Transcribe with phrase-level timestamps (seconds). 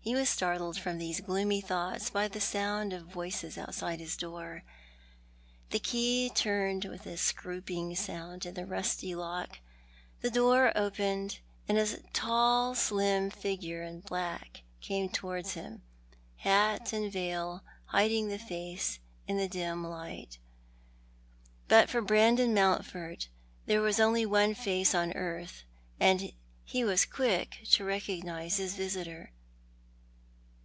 [0.00, 4.62] He was startled from these gloomy thoughts by the sound of voices outside his door.
[5.70, 9.58] The key turned with a scrooping sound in the rusty lock,
[10.20, 15.82] the door opened, and a tall slim figure in black came towards him,
[16.36, 20.38] hat and veil hiding the face in the dim light.
[21.66, 23.26] But for Brandon Mountford
[23.66, 25.64] there was only one face on earth,
[25.98, 26.32] and
[26.72, 29.32] ho was quick to recognise his visitor.